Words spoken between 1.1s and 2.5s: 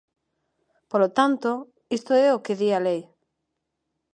tanto, isto é o